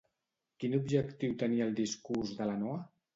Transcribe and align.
Quin 0.61 0.77
objectiu 0.77 1.35
tenia 1.43 1.67
el 1.69 1.75
discurs 1.81 2.33
de 2.41 2.49
la 2.53 2.57
Noa? 2.63 2.81